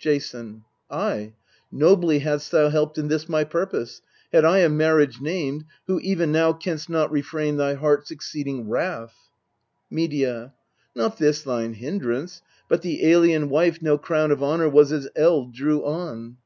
Jason. 0.00 0.64
Ay, 0.90 1.32
nobly 1.70 2.18
hadst 2.18 2.50
thou 2.50 2.70
helped 2.70 2.98
in 2.98 3.06
this 3.06 3.28
my 3.28 3.44
purpose, 3.44 4.02
Had 4.32 4.44
I 4.44 4.58
a 4.58 4.68
marriage 4.68 5.20
named, 5.20 5.64
who 5.86 6.00
even 6.00 6.32
now 6.32 6.52
Canst 6.54 6.90
not 6.90 7.08
refrain 7.12 7.56
thy 7.56 7.74
heart's 7.74 8.10
exceeding 8.10 8.68
wrath! 8.68 9.14
Medea. 9.88 10.52
Not 10.96 11.18
this 11.18 11.42
thine 11.42 11.74
hindrance, 11.74 12.42
but 12.68 12.82
the 12.82 13.06
alien 13.06 13.48
wife 13.48 13.80
No 13.80 13.96
crown 13.96 14.32
of 14.32 14.42
honour 14.42 14.68
was 14.68 14.90
as 14.90 15.08
eld 15.14 15.54
drew 15.54 15.84
on. 15.84 16.38